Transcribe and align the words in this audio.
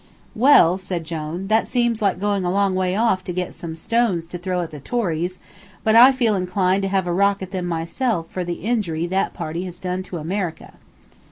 "Well," 0.33 0.79
said 0.79 1.03
Jone, 1.03 1.45
"that 1.49 1.67
seems 1.67 2.01
like 2.01 2.19
going 2.19 2.43
a 2.43 2.49
long 2.49 2.73
way 2.73 2.95
off 2.95 3.23
to 3.25 3.31
get 3.31 3.53
some 3.53 3.75
stones 3.75 4.25
to 4.25 4.39
throw 4.39 4.61
at 4.61 4.71
the 4.71 4.79
Tories, 4.79 5.37
but 5.83 5.95
I 5.95 6.11
feel 6.11 6.33
inclined 6.33 6.81
to 6.81 6.89
heave 6.89 7.05
a 7.05 7.13
rock 7.13 7.43
at 7.43 7.51
them 7.51 7.67
myself 7.67 8.27
for 8.27 8.43
the 8.43 8.63
injury 8.65 9.05
that 9.05 9.35
party 9.35 9.63
has 9.65 9.77
done 9.77 10.01
to 10.01 10.17
America." 10.17 10.73